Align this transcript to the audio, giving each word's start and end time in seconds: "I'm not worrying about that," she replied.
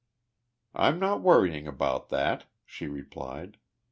"I'm 0.73 0.97
not 0.97 1.21
worrying 1.21 1.67
about 1.67 2.09
that," 2.09 2.45
she 2.65 2.87
replied. 2.87 3.57